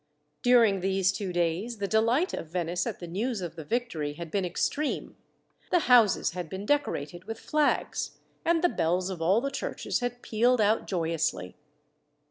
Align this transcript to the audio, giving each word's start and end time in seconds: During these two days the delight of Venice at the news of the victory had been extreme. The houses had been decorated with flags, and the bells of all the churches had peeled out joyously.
During 0.41 0.79
these 0.79 1.11
two 1.11 1.31
days 1.31 1.77
the 1.77 1.87
delight 1.87 2.33
of 2.33 2.47
Venice 2.49 2.87
at 2.87 2.99
the 2.99 3.05
news 3.05 3.39
of 3.39 3.55
the 3.55 3.63
victory 3.63 4.13
had 4.13 4.31
been 4.31 4.43
extreme. 4.43 5.15
The 5.69 5.81
houses 5.81 6.31
had 6.31 6.49
been 6.49 6.65
decorated 6.65 7.25
with 7.25 7.39
flags, 7.39 8.17
and 8.43 8.63
the 8.63 8.69
bells 8.69 9.11
of 9.11 9.21
all 9.21 9.41
the 9.41 9.51
churches 9.51 9.99
had 9.99 10.23
peeled 10.23 10.59
out 10.59 10.87
joyously. 10.87 11.55